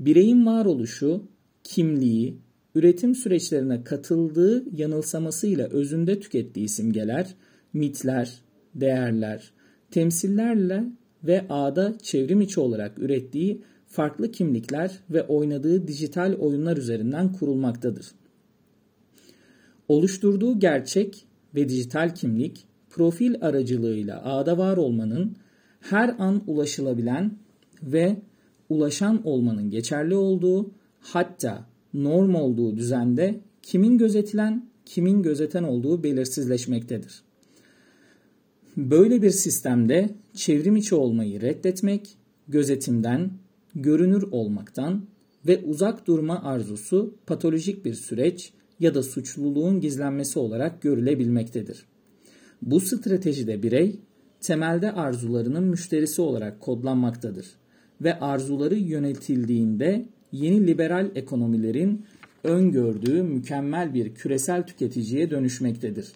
Bireyin 0.00 0.46
varoluşu, 0.46 1.22
kimliği, 1.64 2.38
üretim 2.74 3.14
süreçlerine 3.14 3.84
katıldığı 3.84 4.76
yanılsamasıyla 4.76 5.68
özünde 5.68 6.20
tükettiği 6.20 6.68
simgeler, 6.68 7.34
mitler, 7.72 8.42
değerler, 8.74 9.52
temsillerle 9.90 10.84
ve 11.24 11.46
ağda 11.48 11.98
çevrim 12.02 12.40
içi 12.40 12.60
olarak 12.60 12.98
ürettiği 12.98 13.62
farklı 13.86 14.30
kimlikler 14.32 14.98
ve 15.10 15.22
oynadığı 15.22 15.88
dijital 15.88 16.34
oyunlar 16.34 16.76
üzerinden 16.76 17.32
kurulmaktadır. 17.32 18.06
Oluşturduğu 19.92 20.58
gerçek 20.58 21.24
ve 21.54 21.68
dijital 21.68 22.14
kimlik 22.14 22.66
profil 22.90 23.34
aracılığıyla 23.40 24.24
ağda 24.24 24.58
var 24.58 24.76
olmanın 24.76 25.36
her 25.80 26.14
an 26.18 26.42
ulaşılabilen 26.46 27.38
ve 27.82 28.16
ulaşan 28.68 29.26
olmanın 29.26 29.70
geçerli 29.70 30.14
olduğu 30.14 30.70
hatta 31.00 31.66
norm 31.94 32.34
olduğu 32.34 32.76
düzende 32.76 33.40
kimin 33.62 33.98
gözetilen, 33.98 34.66
kimin 34.84 35.22
gözeten 35.22 35.62
olduğu 35.62 36.02
belirsizleşmektedir. 36.02 37.22
Böyle 38.76 39.22
bir 39.22 39.30
sistemde 39.30 40.14
çevrim 40.34 40.76
içi 40.76 40.94
olmayı 40.94 41.40
reddetmek, 41.40 42.16
gözetimden, 42.48 43.30
görünür 43.74 44.22
olmaktan 44.22 45.04
ve 45.46 45.64
uzak 45.64 46.06
durma 46.06 46.42
arzusu 46.42 47.14
patolojik 47.26 47.84
bir 47.84 47.94
süreç 47.94 48.52
ya 48.82 48.94
da 48.94 49.02
suçluluğun 49.02 49.80
gizlenmesi 49.80 50.38
olarak 50.38 50.82
görülebilmektedir. 50.82 51.84
Bu 52.62 52.80
stratejide 52.80 53.62
birey 53.62 54.00
temelde 54.40 54.92
arzularının 54.92 55.64
müşterisi 55.64 56.22
olarak 56.22 56.60
kodlanmaktadır 56.60 57.46
ve 58.00 58.20
arzuları 58.20 58.74
yönetildiğinde 58.74 60.06
yeni 60.32 60.66
liberal 60.66 61.10
ekonomilerin 61.14 62.04
öngördüğü 62.44 63.22
mükemmel 63.22 63.94
bir 63.94 64.14
küresel 64.14 64.62
tüketiciye 64.62 65.30
dönüşmektedir. 65.30 66.12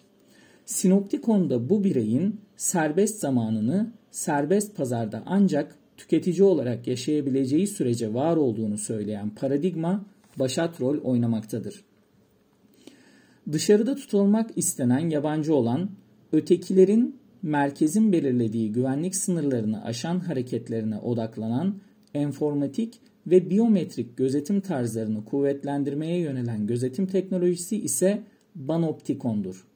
Sinoptikon'da 0.65 1.69
bu 1.69 1.83
bireyin 1.83 2.41
serbest 2.57 3.19
zamanını 3.19 3.91
serbest 4.11 4.75
pazarda 4.77 5.23
ancak 5.25 5.75
tüketici 5.97 6.43
olarak 6.43 6.87
yaşayabileceği 6.87 7.67
sürece 7.67 8.13
var 8.13 8.37
olduğunu 8.37 8.77
söyleyen 8.77 9.29
paradigma 9.29 10.05
başat 10.39 10.81
rol 10.81 10.97
oynamaktadır. 10.97 11.86
Dışarıda 13.51 13.95
tutulmak 13.95 14.49
istenen 14.55 15.09
yabancı 15.09 15.55
olan 15.55 15.89
ötekilerin 16.31 17.19
merkezin 17.41 18.11
belirlediği 18.11 18.71
güvenlik 18.71 19.15
sınırlarını 19.15 19.83
aşan 19.83 20.19
hareketlerine 20.19 20.97
odaklanan 20.97 21.75
enformatik 22.13 22.99
ve 23.27 23.49
biyometrik 23.49 24.17
gözetim 24.17 24.61
tarzlarını 24.61 25.25
kuvvetlendirmeye 25.25 26.19
yönelen 26.19 26.67
gözetim 26.67 27.05
teknolojisi 27.05 27.77
ise 27.77 28.23
banoptikondur. 28.55 29.67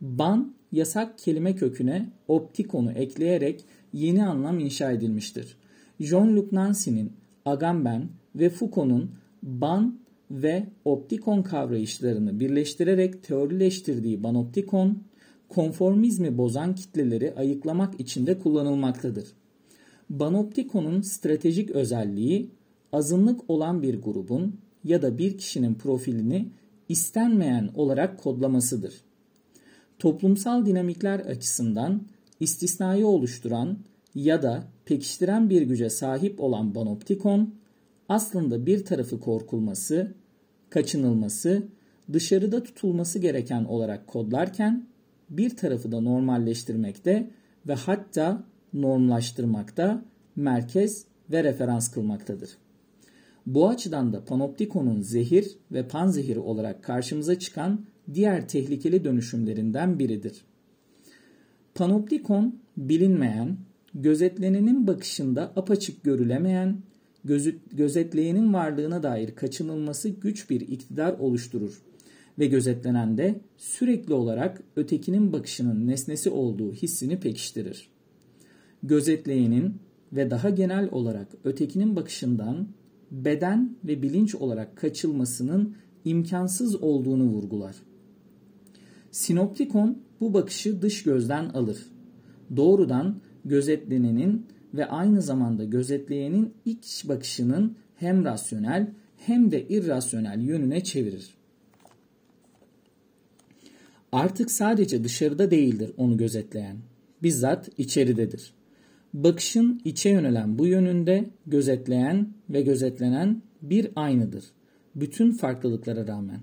Ban 0.00 0.54
yasak 0.72 1.18
kelime 1.18 1.56
köküne 1.56 2.10
optikonu 2.28 2.92
ekleyerek 2.92 3.64
yeni 3.92 4.26
anlam 4.26 4.58
inşa 4.58 4.92
edilmiştir. 4.92 5.56
Jean-Luc 6.00 6.54
Nancy'nin 6.54 7.12
Agamben 7.44 8.08
ve 8.34 8.50
Foucault'un 8.50 9.10
ban 9.42 9.98
ve 10.30 10.66
optikon 10.84 11.42
kavrayışlarını 11.42 12.40
birleştirerek 12.40 13.22
teorileştirdiği 13.22 14.22
banoptikon, 14.22 15.02
konformizmi 15.48 16.38
bozan 16.38 16.74
kitleleri 16.74 17.34
ayıklamak 17.34 18.00
için 18.00 18.26
de 18.26 18.38
kullanılmaktadır. 18.38 19.28
Banoptikonun 20.10 21.00
stratejik 21.00 21.70
özelliği 21.70 22.50
azınlık 22.92 23.50
olan 23.50 23.82
bir 23.82 24.02
grubun 24.02 24.60
ya 24.84 25.02
da 25.02 25.18
bir 25.18 25.38
kişinin 25.38 25.74
profilini 25.74 26.48
istenmeyen 26.88 27.70
olarak 27.74 28.18
kodlamasıdır. 28.18 28.94
Toplumsal 29.98 30.66
dinamikler 30.66 31.20
açısından 31.20 32.02
istisnayı 32.40 33.06
oluşturan 33.06 33.78
ya 34.14 34.42
da 34.42 34.64
pekiştiren 34.84 35.50
bir 35.50 35.62
güce 35.62 35.90
sahip 35.90 36.40
olan 36.40 36.74
banoptikon 36.74 37.54
aslında 38.08 38.66
bir 38.66 38.84
tarafı 38.84 39.20
korkulması, 39.20 40.14
kaçınılması, 40.70 41.62
dışarıda 42.12 42.62
tutulması 42.62 43.18
gereken 43.18 43.64
olarak 43.64 44.06
kodlarken 44.06 44.86
bir 45.30 45.56
tarafı 45.56 45.92
da 45.92 46.00
normalleştirmekte 46.00 47.30
ve 47.68 47.74
hatta 47.74 48.44
normlaştırmakta, 48.72 50.04
merkez 50.36 51.04
ve 51.30 51.44
referans 51.44 51.90
kılmaktadır. 51.90 52.50
Bu 53.46 53.68
açıdan 53.68 54.12
da 54.12 54.24
panoptikonun 54.24 55.00
zehir 55.00 55.56
ve 55.72 55.88
panzehir 55.88 56.36
olarak 56.36 56.82
karşımıza 56.82 57.38
çıkan 57.38 57.86
diğer 58.14 58.48
tehlikeli 58.48 59.04
dönüşümlerinden 59.04 59.98
biridir. 59.98 60.44
Panoptikon 61.74 62.58
bilinmeyen, 62.76 63.56
gözetlenenin 63.94 64.86
bakışında 64.86 65.52
apaçık 65.56 66.04
görülemeyen, 66.04 66.78
gözetleyenin 67.72 68.52
varlığına 68.52 69.02
dair 69.02 69.34
kaçınılması 69.34 70.08
güç 70.08 70.50
bir 70.50 70.60
iktidar 70.60 71.18
oluşturur 71.18 71.82
ve 72.38 72.46
gözetlenen 72.46 73.18
de 73.18 73.40
sürekli 73.56 74.14
olarak 74.14 74.62
ötekinin 74.76 75.32
bakışının 75.32 75.86
nesnesi 75.86 76.30
olduğu 76.30 76.72
hissini 76.72 77.20
pekiştirir. 77.20 77.88
Gözetleyenin 78.82 79.74
ve 80.12 80.30
daha 80.30 80.50
genel 80.50 80.88
olarak 80.92 81.28
ötekinin 81.44 81.96
bakışından 81.96 82.68
beden 83.10 83.76
ve 83.84 84.02
bilinç 84.02 84.34
olarak 84.34 84.76
kaçılmasının 84.76 85.76
imkansız 86.04 86.82
olduğunu 86.82 87.24
vurgular. 87.24 87.76
Sinoptikon 89.10 89.98
bu 90.20 90.34
bakışı 90.34 90.82
dış 90.82 91.02
gözden 91.02 91.44
alır. 91.48 91.78
Doğrudan 92.56 93.20
gözetlenenin 93.44 94.46
ve 94.76 94.86
aynı 94.86 95.22
zamanda 95.22 95.64
gözetleyenin 95.64 96.54
iç 96.64 97.04
bakışının 97.08 97.76
hem 97.96 98.24
rasyonel 98.24 98.90
hem 99.16 99.50
de 99.50 99.68
irrasyonel 99.68 100.40
yönüne 100.40 100.84
çevirir. 100.84 101.34
Artık 104.12 104.50
sadece 104.50 105.04
dışarıda 105.04 105.50
değildir 105.50 105.92
onu 105.96 106.16
gözetleyen. 106.16 106.76
Bizzat 107.22 107.68
içeridedir. 107.78 108.52
Bakışın 109.14 109.80
içe 109.84 110.10
yönelen 110.10 110.58
bu 110.58 110.66
yönünde 110.66 111.24
gözetleyen 111.46 112.28
ve 112.50 112.62
gözetlenen 112.62 113.42
bir 113.62 113.90
aynıdır. 113.96 114.44
Bütün 114.94 115.32
farklılıklara 115.32 116.06
rağmen. 116.06 116.40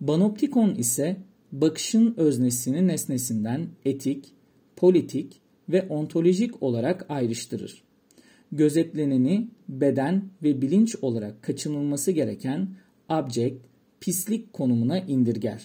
Banoptikon 0.00 0.74
ise 0.74 1.16
bakışın 1.52 2.14
öznesini 2.16 2.86
nesnesinden 2.86 3.68
etik, 3.84 4.32
politik 4.76 5.40
ve 5.68 5.82
ontolojik 5.82 6.62
olarak 6.62 7.06
ayrıştırır. 7.08 7.82
Gözetleneni 8.52 9.48
beden 9.68 10.24
ve 10.42 10.62
bilinç 10.62 10.96
olarak 11.02 11.42
kaçınılması 11.42 12.12
gereken 12.12 12.68
abject, 13.08 13.56
pislik 14.00 14.52
konumuna 14.52 14.98
indirger. 14.98 15.62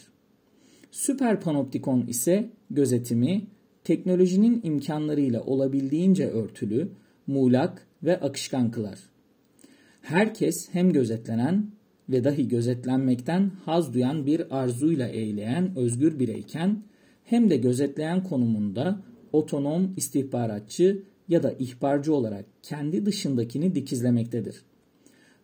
Süper 0.91 1.41
panoptikon 1.41 2.07
ise 2.07 2.49
gözetimi 2.69 3.47
teknolojinin 3.83 4.61
imkanlarıyla 4.63 5.41
olabildiğince 5.41 6.27
örtülü, 6.27 6.89
muğlak 7.27 7.87
ve 8.03 8.19
akışkan 8.19 8.71
kılar. 8.71 8.99
Herkes 10.01 10.69
hem 10.71 10.93
gözetlenen 10.93 11.71
ve 12.09 12.23
dahi 12.23 12.47
gözetlenmekten 12.47 13.51
haz 13.65 13.93
duyan 13.93 14.25
bir 14.25 14.57
arzuyla 14.57 15.07
eğleyen 15.07 15.75
özgür 15.75 16.19
bireyken 16.19 16.83
hem 17.23 17.49
de 17.49 17.57
gözetleyen 17.57 18.23
konumunda 18.23 19.01
otonom 19.33 19.93
istihbaratçı 19.97 21.03
ya 21.27 21.43
da 21.43 21.53
ihbarcı 21.59 22.13
olarak 22.13 22.45
kendi 22.61 23.05
dışındakini 23.05 23.75
dikizlemektedir. 23.75 24.61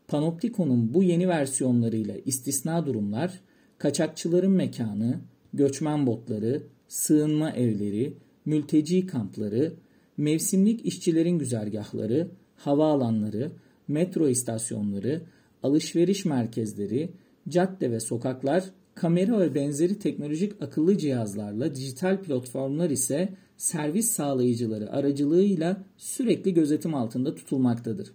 Panoptikon'un 0.07 0.93
bu 0.93 1.03
yeni 1.03 1.27
versiyonlarıyla 1.27 2.15
istisna 2.25 2.85
durumlar, 2.85 3.41
kaçakçıların 3.77 4.51
mekanı, 4.51 5.19
göçmen 5.53 6.07
botları, 6.07 6.63
sığınma 6.87 7.51
evleri, 7.51 8.13
mülteci 8.45 9.07
kampları, 9.07 9.73
mevsimlik 10.17 10.85
işçilerin 10.85 11.39
güzergahları, 11.39 12.27
havaalanları, 12.55 13.51
metro 13.87 14.29
istasyonları, 14.29 15.21
alışveriş 15.63 16.25
merkezleri, 16.25 17.09
cadde 17.49 17.91
ve 17.91 17.99
sokaklar, 17.99 18.63
kamera 18.95 19.39
ve 19.39 19.55
benzeri 19.55 19.99
teknolojik 19.99 20.61
akıllı 20.61 20.97
cihazlarla 20.97 21.75
dijital 21.75 22.21
platformlar 22.21 22.89
ise 22.89 23.29
servis 23.59 24.11
sağlayıcıları 24.11 24.91
aracılığıyla 24.91 25.83
sürekli 25.97 26.53
gözetim 26.53 26.95
altında 26.95 27.35
tutulmaktadır. 27.35 28.11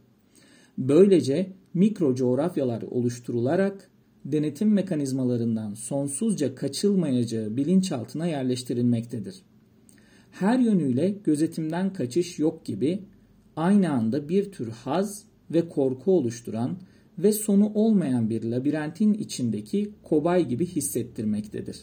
Böylece 0.78 1.52
mikro 1.74 2.14
coğrafyalar 2.14 2.82
oluşturularak 2.82 3.90
denetim 4.24 4.72
mekanizmalarından 4.72 5.74
sonsuzca 5.74 6.54
kaçılmayacağı 6.54 7.56
bilinçaltına 7.56 8.26
yerleştirilmektedir. 8.26 9.42
Her 10.30 10.58
yönüyle 10.58 11.10
gözetimden 11.24 11.92
kaçış 11.92 12.38
yok 12.38 12.64
gibi 12.64 13.02
aynı 13.56 13.90
anda 13.92 14.28
bir 14.28 14.52
tür 14.52 14.68
haz 14.68 15.24
ve 15.50 15.68
korku 15.68 16.12
oluşturan 16.12 16.76
ve 17.18 17.32
sonu 17.32 17.72
olmayan 17.74 18.30
bir 18.30 18.44
labirentin 18.44 19.12
içindeki 19.12 19.90
kobay 20.02 20.48
gibi 20.48 20.66
hissettirmektedir. 20.66 21.80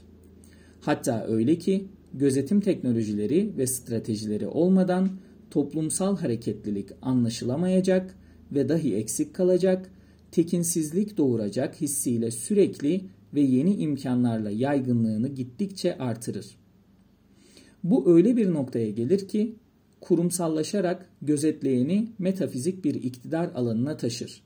Hatta 0.82 1.26
öyle 1.28 1.58
ki 1.58 1.88
gözetim 2.13 2.62
teknolojileri 2.62 3.58
ve 3.58 3.67
stratejileri 3.67 4.47
olmadan 4.47 5.10
toplumsal 5.52 6.17
hareketlilik 6.17 6.89
anlaşılamayacak 7.02 8.15
ve 8.52 8.69
dahi 8.69 8.95
eksik 8.95 9.34
kalacak, 9.34 9.91
tekinsizlik 10.32 11.17
doğuracak 11.17 11.82
hissiyle 11.82 12.32
sürekli 12.32 13.02
ve 13.34 13.41
yeni 13.41 13.76
imkanlarla 13.76 14.52
yaygınlığını 14.52 15.28
gittikçe 15.28 15.97
artırır. 15.97 16.45
Bu 17.84 18.15
öyle 18.15 18.38
bir 18.38 18.54
noktaya 18.54 18.89
gelir 18.89 19.28
ki 19.28 19.56
kurumsallaşarak 20.02 21.10
gözetleyeni 21.21 22.08
metafizik 22.19 22.86
bir 22.86 22.95
iktidar 22.95 23.52
alanına 23.56 23.97
taşır. 23.97 24.43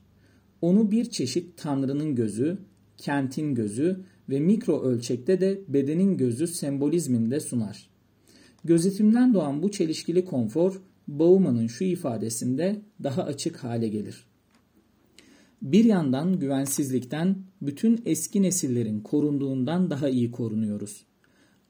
Onu 0.62 0.90
bir 0.90 1.04
çeşit 1.04 1.56
tanrının 1.56 2.14
gözü, 2.14 2.58
kentin 2.96 3.54
gözü 3.54 4.00
ve 4.28 4.40
mikro 4.40 4.82
ölçekte 4.82 5.40
de 5.40 5.60
bedenin 5.68 6.16
gözü 6.16 6.46
sembolizminde 6.46 7.40
sunar. 7.40 7.90
Gözetimden 8.64 9.34
doğan 9.34 9.62
bu 9.62 9.70
çelişkili 9.70 10.24
konfor 10.24 10.80
Bauman'ın 11.08 11.66
şu 11.66 11.84
ifadesinde 11.84 12.82
daha 13.02 13.22
açık 13.22 13.56
hale 13.56 13.88
gelir. 13.88 14.26
Bir 15.62 15.84
yandan 15.84 16.38
güvensizlikten 16.38 17.36
bütün 17.62 18.02
eski 18.04 18.42
nesillerin 18.42 19.00
korunduğundan 19.00 19.90
daha 19.90 20.08
iyi 20.08 20.30
korunuyoruz. 20.30 21.06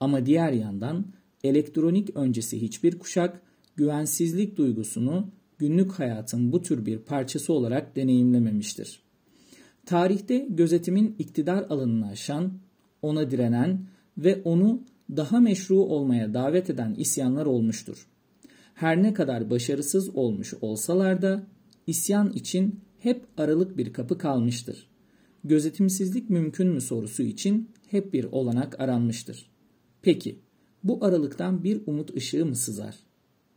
Ama 0.00 0.26
diğer 0.26 0.52
yandan 0.52 1.06
elektronik 1.44 2.16
öncesi 2.16 2.62
hiçbir 2.62 2.98
kuşak 2.98 3.42
güvensizlik 3.76 4.56
duygusunu 4.56 5.30
günlük 5.58 5.92
hayatın 5.92 6.52
bu 6.52 6.62
tür 6.62 6.86
bir 6.86 6.98
parçası 6.98 7.52
olarak 7.52 7.96
deneyimlememiştir. 7.96 9.05
Tarihte 9.86 10.46
gözetimin 10.50 11.16
iktidar 11.18 11.66
alanını 11.70 12.08
aşan, 12.08 12.52
ona 13.02 13.30
direnen 13.30 13.86
ve 14.18 14.42
onu 14.44 14.82
daha 15.16 15.40
meşru 15.40 15.76
olmaya 15.76 16.34
davet 16.34 16.70
eden 16.70 16.94
isyanlar 16.94 17.46
olmuştur. 17.46 18.06
Her 18.74 19.02
ne 19.02 19.14
kadar 19.14 19.50
başarısız 19.50 20.16
olmuş 20.16 20.54
olsalar 20.60 21.22
da 21.22 21.46
isyan 21.86 22.32
için 22.32 22.80
hep 22.98 23.26
aralık 23.36 23.76
bir 23.76 23.92
kapı 23.92 24.18
kalmıştır. 24.18 24.86
Gözetimsizlik 25.44 26.30
mümkün 26.30 26.68
mü 26.68 26.80
sorusu 26.80 27.22
için 27.22 27.70
hep 27.90 28.12
bir 28.12 28.24
olanak 28.24 28.80
aranmıştır. 28.80 29.50
Peki 30.02 30.38
bu 30.84 31.04
aralıktan 31.04 31.64
bir 31.64 31.80
umut 31.86 32.16
ışığı 32.16 32.46
mı 32.46 32.56
sızar? 32.56 32.96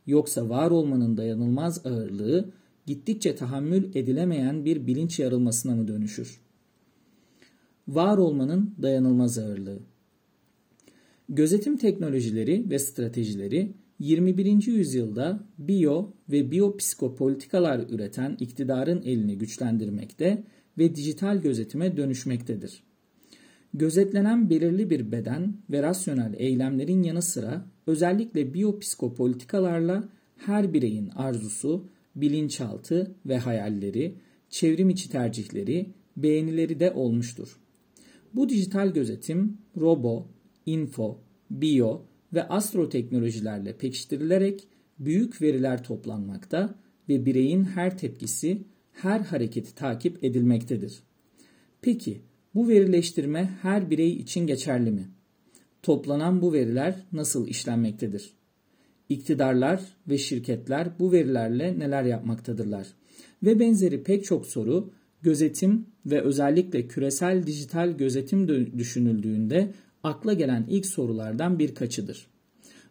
Yoksa 0.07 0.49
var 0.49 0.71
olmanın 0.71 1.17
dayanılmaz 1.17 1.85
ağırlığı 1.85 2.51
gittikçe 2.89 3.35
tahammül 3.35 3.95
edilemeyen 3.95 4.65
bir 4.65 4.87
bilinç 4.87 5.19
yarılmasına 5.19 5.75
mı 5.75 5.87
dönüşür? 5.87 6.41
Var 7.87 8.17
olmanın 8.17 8.75
dayanılmaz 8.81 9.37
ağırlığı. 9.37 9.79
Gözetim 11.29 11.77
teknolojileri 11.77 12.69
ve 12.69 12.79
stratejileri 12.79 13.71
21. 13.99 14.67
yüzyılda 14.67 15.39
biyo 15.57 16.11
ve 16.31 16.51
biyopsikopolitikalar 16.51 17.79
üreten 17.89 18.37
iktidarın 18.39 19.01
elini 19.01 19.37
güçlendirmekte 19.37 20.43
ve 20.77 20.95
dijital 20.95 21.41
gözetime 21.41 21.97
dönüşmektedir. 21.97 22.83
Gözetlenen 23.73 24.49
belirli 24.49 24.89
bir 24.89 25.11
beden 25.11 25.53
ve 25.69 25.83
rasyonel 25.83 26.33
eylemlerin 26.37 27.03
yanı 27.03 27.21
sıra 27.21 27.65
özellikle 27.87 28.53
biyopsikopolitikalarla 28.53 30.09
her 30.37 30.73
bireyin 30.73 31.09
arzusu, 31.09 31.89
bilinçaltı 32.15 33.15
ve 33.25 33.37
hayalleri, 33.37 34.15
çevrim 34.49 34.89
içi 34.89 35.09
tercihleri, 35.09 35.89
beğenileri 36.17 36.79
de 36.79 36.91
olmuştur. 36.91 37.59
Bu 38.33 38.49
dijital 38.49 38.93
gözetim 38.93 39.57
robo, 39.77 40.27
info, 40.65 41.21
biyo 41.51 42.01
ve 42.33 42.47
astro 42.47 42.89
teknolojilerle 42.89 43.77
pekiştirilerek 43.77 44.67
büyük 44.99 45.41
veriler 45.41 45.83
toplanmakta 45.83 46.75
ve 47.09 47.25
bireyin 47.25 47.63
her 47.63 47.97
tepkisi, 47.97 48.63
her 48.91 49.19
hareketi 49.19 49.75
takip 49.75 50.23
edilmektedir. 50.23 51.03
Peki 51.81 52.21
bu 52.55 52.67
verileştirme 52.67 53.57
her 53.61 53.89
birey 53.89 54.11
için 54.11 54.47
geçerli 54.47 54.91
mi? 54.91 55.07
Toplanan 55.83 56.41
bu 56.41 56.53
veriler 56.53 57.05
nasıl 57.11 57.47
işlenmektedir? 57.47 58.33
İktidarlar 59.09 59.81
ve 60.09 60.17
şirketler 60.17 60.99
bu 60.99 61.11
verilerle 61.11 61.79
neler 61.79 62.03
yapmaktadırlar? 62.03 62.87
Ve 63.43 63.59
benzeri 63.59 64.03
pek 64.03 64.25
çok 64.25 64.45
soru 64.45 64.91
gözetim 65.21 65.85
ve 66.05 66.21
özellikle 66.21 66.87
küresel 66.87 67.47
dijital 67.47 67.97
gözetim 67.97 68.47
düşünüldüğünde 68.77 69.73
akla 70.03 70.33
gelen 70.33 70.65
ilk 70.69 70.85
sorulardan 70.85 71.59
birkaçıdır. 71.59 72.27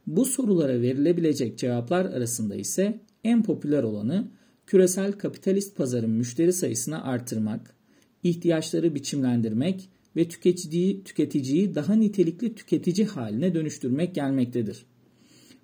Bu 0.07 0.25
sorulara 0.25 0.81
verilebilecek 0.81 1.59
cevaplar 1.59 2.05
arasında 2.05 2.55
ise 2.55 3.01
en 3.25 3.43
popüler 3.43 3.83
olanı 3.83 4.29
küresel 4.67 5.13
kapitalist 5.13 5.77
pazarın 5.77 6.11
müşteri 6.11 6.53
sayısını 6.53 7.05
artırmak, 7.05 7.75
ihtiyaçları 8.23 8.95
biçimlendirmek 8.95 9.89
ve 10.17 10.29
tüketiciyi, 10.29 11.05
tüketiciyi 11.05 11.75
daha 11.75 11.95
nitelikli 11.95 12.55
tüketici 12.55 13.07
haline 13.07 13.55
dönüştürmek 13.55 14.15
gelmektedir. 14.15 14.87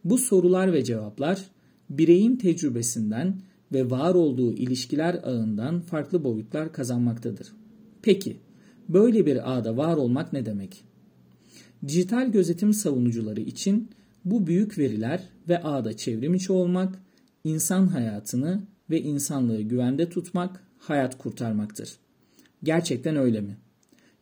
Bu 0.04 0.18
sorular 0.18 0.72
ve 0.72 0.84
cevaplar 0.84 1.50
bireyin 1.90 2.36
tecrübesinden 2.36 3.40
ve 3.72 3.90
var 3.90 4.14
olduğu 4.14 4.52
ilişkiler 4.52 5.14
ağından 5.14 5.80
farklı 5.80 6.24
boyutlar 6.24 6.72
kazanmaktadır. 6.72 7.52
Peki, 8.02 8.36
böyle 8.88 9.26
bir 9.26 9.56
ağda 9.56 9.76
var 9.76 9.96
olmak 9.96 10.32
ne 10.32 10.46
demek? 10.46 10.84
Dijital 11.88 12.32
gözetim 12.32 12.74
savunucuları 12.74 13.40
için 13.40 13.90
bu 14.24 14.46
büyük 14.46 14.78
veriler 14.78 15.28
ve 15.48 15.62
ağda 15.62 15.96
çevrim 15.96 16.34
içi 16.34 16.52
olmak, 16.52 17.02
insan 17.44 17.86
hayatını 17.86 18.62
ve 18.90 19.02
insanlığı 19.02 19.62
güvende 19.62 20.08
tutmak, 20.08 20.64
hayat 20.78 21.18
kurtarmaktır. 21.18 21.96
Gerçekten 22.62 23.16
öyle 23.16 23.40
mi? 23.40 23.56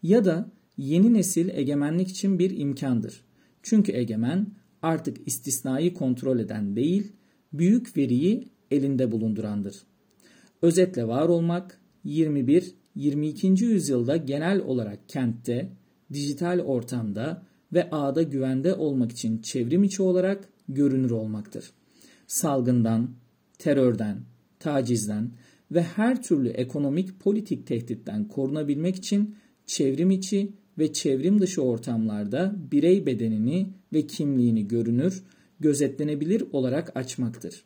Ya 0.02 0.24
da 0.24 0.50
yeni 0.76 1.14
nesil 1.14 1.48
egemenlik 1.48 2.08
için 2.08 2.38
bir 2.38 2.58
imkandır. 2.58 3.24
Çünkü 3.62 3.92
egemen 3.92 4.46
artık 4.82 5.28
istisnayı 5.28 5.94
kontrol 5.94 6.38
eden 6.38 6.76
değil, 6.76 7.12
büyük 7.52 7.96
veriyi 7.96 8.48
elinde 8.70 9.12
bulundurandır. 9.12 9.76
Özetle 10.62 11.08
var 11.08 11.28
olmak 11.28 11.80
21 12.04 12.74
22. 12.94 13.46
yüzyılda 13.46 14.16
genel 14.16 14.60
olarak 14.60 15.08
kentte, 15.08 15.72
dijital 16.12 16.60
ortamda 16.60 17.42
ve 17.72 17.90
ağda 17.90 18.22
güvende 18.22 18.74
olmak 18.74 19.12
için 19.12 19.38
çevrim 19.38 19.84
içi 19.84 20.02
olarak 20.02 20.48
görünür 20.68 21.10
olmaktır. 21.10 21.70
Salgından, 22.26 23.10
terörden, 23.58 24.20
tacizden 24.58 25.30
ve 25.70 25.82
her 25.82 26.22
türlü 26.22 26.48
ekonomik 26.48 27.20
politik 27.20 27.66
tehditten 27.66 28.28
korunabilmek 28.28 28.96
için 28.96 29.36
çevrim 29.66 30.10
içi 30.10 30.52
ve 30.78 30.92
çevrim 30.92 31.40
dışı 31.40 31.62
ortamlarda 31.62 32.56
birey 32.72 33.06
bedenini 33.06 33.66
ve 33.92 34.06
kimliğini 34.06 34.68
görünür, 34.68 35.22
gözetlenebilir 35.60 36.44
olarak 36.52 36.96
açmaktır. 36.96 37.64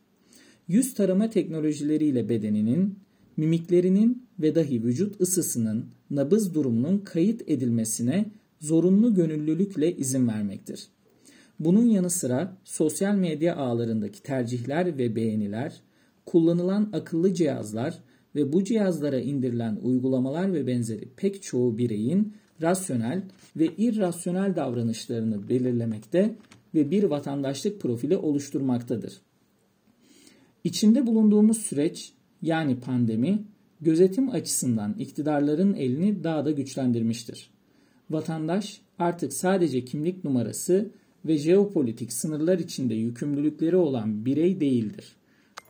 Yüz 0.69 0.95
tarama 0.95 1.31
teknolojileriyle 1.31 2.29
bedeninin, 2.29 2.99
mimiklerinin 3.37 4.27
ve 4.41 4.55
dahi 4.55 4.85
vücut 4.85 5.21
ısısının, 5.21 5.87
nabız 6.11 6.55
durumunun 6.55 6.99
kayıt 6.99 7.43
edilmesine 7.47 8.27
zorunlu 8.61 9.15
gönüllülükle 9.15 9.97
izin 9.97 10.29
vermektir. 10.29 10.89
Bunun 11.61 11.85
yanı 11.85 12.11
sıra 12.11 12.57
sosyal 12.65 13.15
medya 13.15 13.57
ağlarındaki 13.57 14.23
tercihler 14.23 14.99
ve 14.99 15.17
beğeniler, 15.17 15.81
kullanılan 16.27 16.91
akıllı 16.93 17.35
cihazlar 17.35 17.99
ve 18.35 18.53
bu 18.53 18.65
cihazlara 18.65 19.21
indirilen 19.21 19.79
uygulamalar 19.83 20.53
ve 20.53 20.67
benzeri 20.67 21.09
pek 21.17 21.43
çoğu 21.43 21.79
bireyin 21.79 22.33
rasyonel 22.63 23.23
ve 23.57 23.67
irrasyonel 23.79 24.57
davranışlarını 24.57 25.49
belirlemekte 25.49 26.35
ve 26.75 26.91
bir 26.91 27.03
vatandaşlık 27.03 27.81
profili 27.81 28.17
oluşturmaktadır. 28.17 29.13
İçinde 30.65 31.07
bulunduğumuz 31.07 31.59
süreç 31.59 32.13
yani 32.43 32.81
pandemi 32.81 33.43
gözetim 33.81 34.31
açısından 34.31 34.95
iktidarların 34.99 35.75
elini 35.75 36.25
daha 36.25 36.45
da 36.45 36.51
güçlendirmiştir. 36.51 37.51
Vatandaş 38.11 38.81
artık 38.99 39.33
sadece 39.33 39.85
kimlik 39.85 40.25
numarası 40.25 40.91
ve 41.25 41.39
jeopolitik 41.39 42.13
sınırlar 42.13 42.59
içinde 42.59 42.95
yükümlülükleri 42.95 43.77
olan 43.77 44.25
birey 44.25 44.61
değildir. 44.61 45.17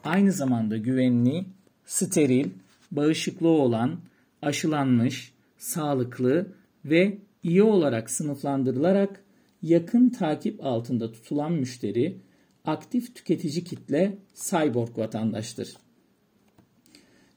Aynı 0.04 0.32
zamanda 0.32 0.76
güvenli, 0.76 1.44
steril, 1.86 2.50
bağışıklığı 2.90 3.48
olan, 3.48 4.00
aşılanmış, 4.42 5.32
sağlıklı 5.58 6.46
ve 6.86 7.18
iyi 7.42 7.62
olarak 7.62 8.10
sınıflandırılarak 8.10 9.24
yakın 9.62 10.08
takip 10.08 10.64
altında 10.64 11.12
tutulan 11.12 11.52
müşteri, 11.52 12.16
aktif 12.64 13.14
tüketici 13.14 13.64
kitle 13.64 14.18
cyborg 14.34 14.98
vatandaştır. 14.98 15.76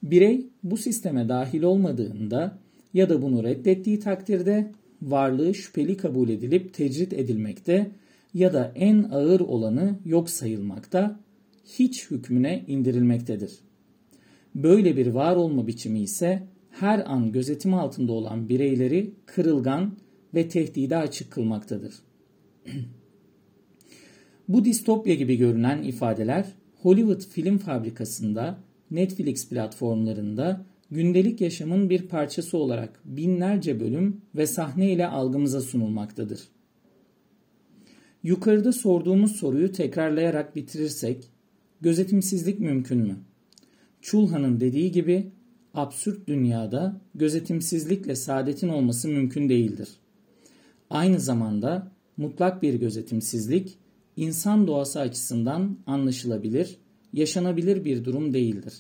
Birey 0.03 0.47
bu 0.63 0.77
sisteme 0.77 1.29
dahil 1.29 1.63
olmadığında 1.63 2.57
ya 2.93 3.09
da 3.09 3.21
bunu 3.21 3.43
reddettiği 3.43 3.99
takdirde 3.99 4.71
varlığı 5.01 5.55
şüpheli 5.55 5.97
kabul 5.97 6.29
edilip 6.29 6.73
tecrit 6.73 7.13
edilmekte 7.13 7.91
ya 8.33 8.53
da 8.53 8.71
en 8.75 9.03
ağır 9.03 9.39
olanı 9.39 9.99
yok 10.05 10.29
sayılmakta, 10.29 11.19
hiç 11.65 12.11
hükmüne 12.11 12.63
indirilmektedir. 12.67 13.59
Böyle 14.55 14.97
bir 14.97 15.07
var 15.07 15.35
olma 15.35 15.67
biçimi 15.67 15.99
ise 15.99 16.43
her 16.79 17.11
an 17.11 17.31
gözetim 17.31 17.73
altında 17.73 18.11
olan 18.11 18.49
bireyleri 18.49 19.13
kırılgan 19.25 19.97
ve 20.33 20.49
tehdide 20.49 20.97
açık 20.97 21.31
kılmaktadır. 21.31 21.93
Bu 24.47 24.65
distopya 24.65 25.15
gibi 25.15 25.37
görünen 25.37 25.83
ifadeler 25.83 26.45
Hollywood 26.81 27.21
film 27.21 27.57
fabrikasında, 27.57 28.59
Netflix 28.91 29.49
platformlarında 29.49 30.65
gündelik 30.91 31.41
yaşamın 31.41 31.89
bir 31.89 32.01
parçası 32.01 32.57
olarak 32.57 33.01
binlerce 33.05 33.79
bölüm 33.79 34.21
ve 34.35 34.47
sahne 34.47 34.91
ile 34.91 35.07
algımıza 35.07 35.61
sunulmaktadır. 35.61 36.39
Yukarıda 38.23 38.71
sorduğumuz 38.71 39.35
soruyu 39.35 39.71
tekrarlayarak 39.71 40.55
bitirirsek, 40.55 41.29
gözetimsizlik 41.81 42.59
mümkün 42.59 42.97
mü? 42.97 43.15
Çulhan'ın 44.01 44.59
dediği 44.59 44.91
gibi 44.91 45.31
absürt 45.73 46.27
dünyada 46.27 47.01
gözetimsizlikle 47.15 48.15
saadetin 48.15 48.69
olması 48.69 49.07
mümkün 49.07 49.49
değildir. 49.49 49.89
Aynı 50.89 51.19
zamanda 51.19 51.91
mutlak 52.17 52.61
bir 52.61 52.73
gözetimsizlik 52.73 53.77
insan 54.15 54.67
doğası 54.67 54.99
açısından 54.99 55.77
anlaşılabilir, 55.85 56.77
yaşanabilir 57.13 57.85
bir 57.85 58.05
durum 58.05 58.33
değildir. 58.33 58.73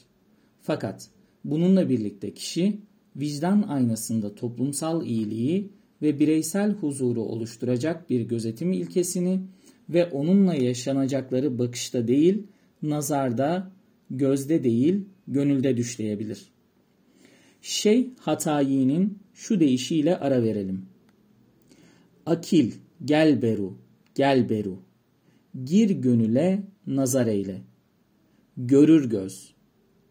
Fakat 0.61 1.09
bununla 1.45 1.89
birlikte 1.89 2.33
kişi 2.33 2.79
vicdan 3.15 3.61
aynasında 3.61 4.35
toplumsal 4.35 5.05
iyiliği 5.05 5.69
ve 6.01 6.19
bireysel 6.19 6.71
huzuru 6.71 7.21
oluşturacak 7.21 8.09
bir 8.09 8.21
gözetim 8.21 8.71
ilkesini 8.73 9.41
ve 9.89 10.05
onunla 10.05 10.55
yaşanacakları 10.55 11.59
bakışta 11.59 12.07
değil, 12.07 12.43
nazarda, 12.81 13.71
gözde 14.09 14.63
değil, 14.63 15.05
gönülde 15.27 15.77
düşleyebilir. 15.77 16.51
Şey 17.61 18.09
Hatayi'nin 18.19 19.19
şu 19.33 19.59
deyişiyle 19.59 20.17
ara 20.17 20.43
verelim. 20.43 20.85
Akil 22.25 22.71
gel 23.05 23.41
beru, 23.41 23.77
gel 24.15 24.49
beru. 24.49 24.79
Gir 25.63 25.89
gönüle 25.89 26.63
nazar 26.87 27.27
eyle. 27.27 27.61
Görür 28.57 29.09
göz, 29.09 29.53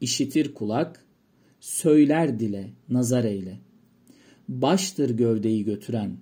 işitir 0.01 0.55
kulak, 0.55 1.05
söyler 1.61 2.41
dile 2.41 2.71
nazar 2.89 3.25
eyle. 3.25 3.61
Baştır 4.49 5.11
gövdeyi 5.11 5.65
götüren, 5.65 6.17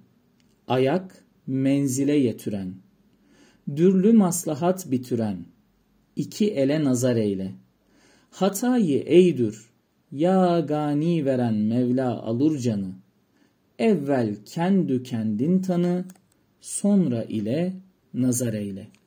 ayak 0.68 1.24
menzile 1.46 2.16
yetüren, 2.16 2.74
dürlü 3.76 4.12
maslahat 4.12 4.90
bitüren, 4.90 5.44
iki 6.16 6.50
ele 6.50 6.84
nazar 6.84 7.16
eyle. 7.16 7.54
Hatayı 8.30 8.98
eydür, 8.98 9.65
ya 10.12 10.60
gani 10.60 11.24
veren 11.24 11.54
Mevla 11.54 12.22
alur 12.22 12.58
canı. 12.58 12.92
Evvel 13.78 14.34
kendü 14.44 15.02
kendin 15.02 15.62
tanı, 15.62 16.04
sonra 16.60 17.24
ile 17.24 17.72
nazar 18.14 18.52
eyle.'' 18.52 19.05